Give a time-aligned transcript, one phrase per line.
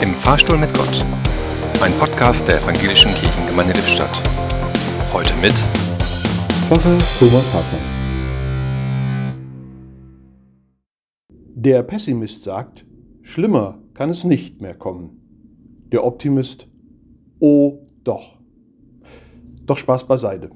[0.00, 1.04] Im Fahrstuhl mit Gott.
[1.82, 4.22] Ein Podcast der Evangelischen Kirchengemeinde Lippstadt.
[5.12, 5.54] Heute mit
[6.68, 7.80] Pfarrer Thomas Hartmann.
[11.28, 12.86] Der Pessimist sagt,
[13.22, 15.20] schlimmer kann es nicht mehr kommen.
[15.90, 16.68] Der Optimist,
[17.40, 18.38] oh doch.
[19.64, 20.52] Doch Spaß beiseite.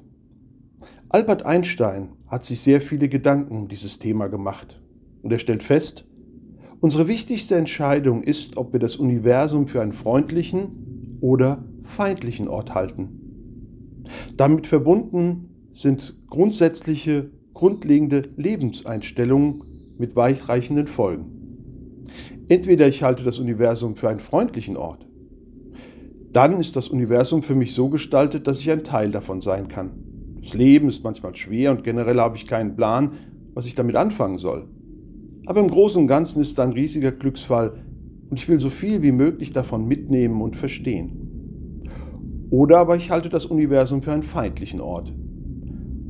[1.09, 4.81] Albert Einstein hat sich sehr viele Gedanken um dieses Thema gemacht
[5.21, 6.05] und er stellt fest,
[6.83, 14.03] unsere wichtigste Entscheidung ist, ob wir das Universum für einen freundlichen oder feindlichen Ort halten.
[14.35, 19.63] Damit verbunden sind grundsätzliche, grundlegende Lebenseinstellungen
[19.97, 22.03] mit weichreichenden Folgen.
[22.49, 25.07] Entweder ich halte das Universum für einen freundlichen Ort,
[26.33, 29.91] dann ist das Universum für mich so gestaltet, dass ich ein Teil davon sein kann.
[30.41, 33.13] Das Leben ist manchmal schwer und generell habe ich keinen Plan,
[33.53, 34.67] was ich damit anfangen soll.
[35.45, 37.73] Aber im Großen und Ganzen ist es ein riesiger Glücksfall
[38.29, 41.23] und ich will so viel wie möglich davon mitnehmen und verstehen.
[42.49, 45.13] Oder aber ich halte das Universum für einen feindlichen Ort.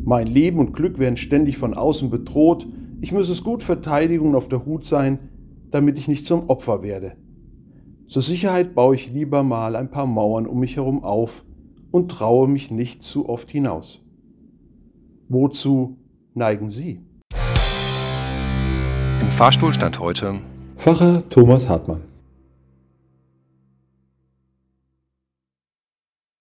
[0.04, 2.68] Mein Leben und Glück werden ständig von außen bedroht,
[3.02, 5.20] ich muss es gut verteidigen und auf der Hut sein,
[5.72, 7.18] damit ich nicht zum Opfer werde.
[8.08, 11.44] Zur Sicherheit baue ich lieber mal ein paar Mauern um mich herum auf
[11.92, 14.02] und traue mich nicht zu oft hinaus.
[15.30, 15.98] Wozu
[16.34, 17.00] neigen Sie?
[19.24, 20.42] Im Fahrstuhl stand heute
[20.76, 22.02] Pfarrer Thomas Hartmann.